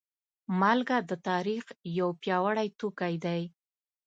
[0.59, 1.65] مالګه د تاریخ
[1.99, 3.41] یو پیاوړی توکی دی.